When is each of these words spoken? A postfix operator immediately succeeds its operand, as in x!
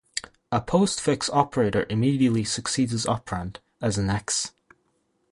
A 0.51 0.59
postfix 0.59 1.29
operator 1.31 1.85
immediately 1.87 2.43
succeeds 2.43 2.91
its 2.91 3.05
operand, 3.05 3.57
as 3.83 3.99
in 3.99 4.09
x! 4.09 4.53